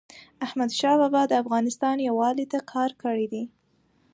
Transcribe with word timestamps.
احمدشاه 0.45 0.95
بابا 1.01 1.21
د 1.27 1.33
افغانستان 1.43 1.97
یووالي 2.07 2.45
ته 2.51 2.59
کار 2.71 2.91
کړی 3.01 3.25
دی. 3.33 3.43